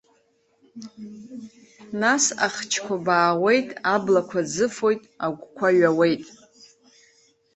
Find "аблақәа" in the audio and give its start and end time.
3.93-4.41